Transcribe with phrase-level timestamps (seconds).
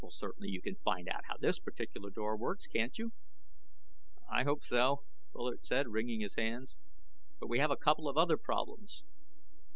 [0.03, 3.11] "Well, you certainly can find out how this particular door works, can't you?"
[4.27, 6.79] "I hope so," Bullard said, wringing his hands.
[7.39, 9.03] "But we have a couple of other problems.